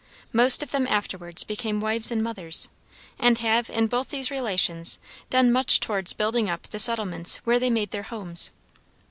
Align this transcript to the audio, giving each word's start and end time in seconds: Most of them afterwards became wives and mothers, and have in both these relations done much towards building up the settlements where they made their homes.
Most 0.33 0.63
of 0.63 0.71
them 0.71 0.87
afterwards 0.87 1.43
became 1.43 1.79
wives 1.79 2.09
and 2.09 2.23
mothers, 2.23 2.69
and 3.19 3.37
have 3.37 3.69
in 3.69 3.85
both 3.85 4.09
these 4.09 4.31
relations 4.31 4.97
done 5.29 5.51
much 5.51 5.79
towards 5.79 6.13
building 6.13 6.49
up 6.49 6.63
the 6.69 6.79
settlements 6.79 7.35
where 7.43 7.59
they 7.59 7.69
made 7.69 7.91
their 7.91 8.01
homes. 8.09 8.51